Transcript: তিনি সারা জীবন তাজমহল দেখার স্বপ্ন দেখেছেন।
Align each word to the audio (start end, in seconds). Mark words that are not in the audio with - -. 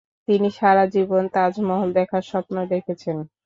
তিনি 0.27 0.47
সারা 0.51 0.83
জীবন 0.95 1.23
তাজমহল 1.35 1.89
দেখার 1.99 2.23
স্বপ্ন 2.31 2.55
দেখেছেন। 2.71 3.17